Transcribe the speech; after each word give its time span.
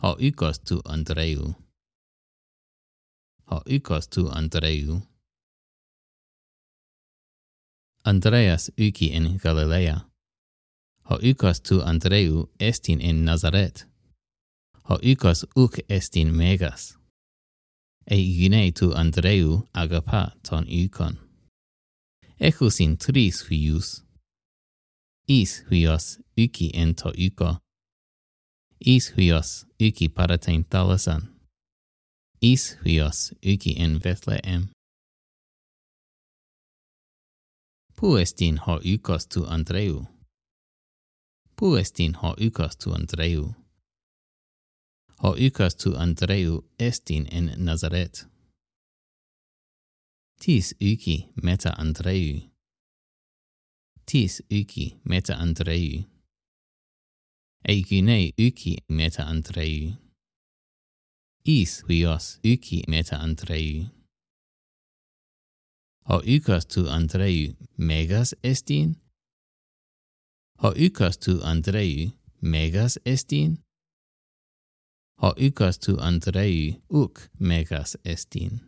Ha 0.00 0.16
Andreu. 0.84 1.54
Ho 3.46 3.56
Ha 3.56 3.62
ikosztu 3.66 4.28
Andreu. 4.28 5.00
Andreas 8.04 8.70
uki 8.78 9.06
in 9.06 9.38
Galilea. 9.38 10.00
Ha 11.02 11.18
ikosztu 11.22 11.80
Andreu 11.80 12.48
estin 12.60 13.00
in 13.00 13.24
Nazaret. 13.24 13.86
Ha 14.84 14.98
ikos 15.02 15.44
uk 15.56 15.78
estin 15.88 16.36
megas. 16.36 16.98
E 18.06 18.16
gine 18.16 18.72
tu 18.72 18.92
Andreu 18.94 19.68
agapa 19.72 20.32
ton 20.42 20.66
ukon. 20.84 21.18
Echus 22.40 22.80
in 22.80 22.96
tris 22.96 23.48
huius. 23.48 24.04
Is 25.28 25.64
huios 25.70 26.18
uki 26.36 26.70
en 26.74 26.94
to 26.94 27.12
uko. 27.26 27.65
Is 28.86 29.12
huios 29.16 29.66
uki 29.82 30.08
paratein 30.08 30.64
thalasan. 30.70 31.22
Ishuios 32.42 33.32
uki 33.42 33.70
in 33.70 34.00
Bethlehem. 34.00 34.68
Puestin 38.00 38.58
ho 38.58 38.78
ukos 38.94 39.26
tu 39.26 39.44
Andreu. 39.44 40.06
Puestin 41.60 42.14
ho 42.14 42.36
ukos 42.46 42.76
tu 42.76 42.92
Andreu. 42.94 43.54
Ho 45.22 45.34
ukos 45.46 45.74
tu 45.74 45.96
Andreu 45.96 46.62
estin 46.78 47.26
in 47.32 47.52
Nazaret. 47.56 48.26
Tis 50.38 50.74
uki 50.80 51.28
meta 51.42 51.74
Andreu. 51.78 52.40
Tis 54.06 54.42
uki 54.50 55.00
meta 55.04 55.34
Andreu 55.34 56.15
eikinei 57.68 58.32
yki 58.38 58.76
meta 58.88 59.22
Andreu. 59.22 59.96
Is 61.44 61.82
huios 61.88 62.38
yki 62.44 62.84
meta 62.88 63.16
Andreu. 63.16 63.90
Ho 66.08 66.20
ykos 66.22 66.66
tu 66.66 66.86
antrei 66.86 67.56
megas 67.76 68.34
estin? 68.44 68.94
Ho 70.62 70.70
ykos 70.70 71.18
tu 71.18 71.40
antrei 71.42 72.12
megas 72.40 72.98
estin? 73.04 73.58
Ho 75.22 75.34
ykos 75.36 75.78
tu 75.78 75.96
antrei 75.98 76.80
uk 76.88 77.28
megas 77.40 77.96
estin? 78.04 78.60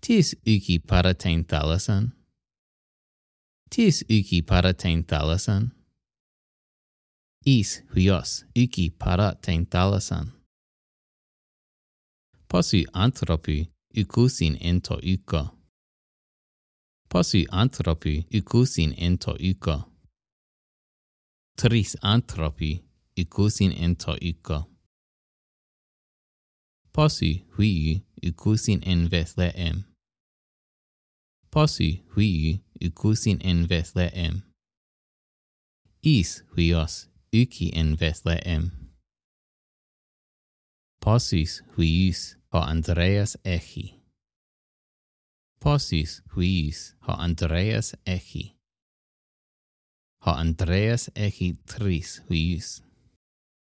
Tis 0.00 0.34
yki 0.46 0.78
paratein 0.78 1.44
thalasan? 1.44 2.12
Tis 3.68 4.04
yki 4.08 4.40
paratein 4.42 5.04
thalasan? 5.04 5.77
is 7.44 7.82
huios 7.94 8.44
iki 8.54 8.90
para 8.90 9.34
tentalasan. 9.40 10.32
Posi 12.48 12.84
antropi 12.92 13.68
ikusin 13.94 14.56
ento 14.60 14.98
iko. 15.02 15.48
Posi 17.08 17.46
antropi 17.50 18.26
ikusin 18.30 18.94
ento 18.98 19.36
iko. 19.38 19.76
Tris 21.56 21.96
antropi 22.02 22.84
ikusin 23.16 23.72
ento 23.72 24.16
iko. 24.20 24.64
Posi 26.92 27.44
hui 27.56 28.02
ikusin 28.22 28.80
en 28.82 29.08
Bethlehem. 29.08 29.84
Posi 31.50 32.02
hui 32.14 32.60
ikusin 32.80 33.38
en 33.40 33.66
Bethlehem. 33.68 34.42
Is 36.02 36.42
huios 36.56 37.08
uki 37.32 37.70
Bethlehem. 37.96 38.72
Possis 41.00 41.62
huis 41.76 42.36
ho 42.52 42.58
Andreas 42.58 43.36
echi. 43.44 44.00
Possis 45.60 46.22
huis 46.34 46.94
ho 47.02 47.12
Andreas 47.12 47.94
echi. 48.06 48.56
Ho 50.24 50.32
Andreas 50.32 51.08
echi 51.14 51.56
tris 51.66 52.20
huis. 52.28 52.82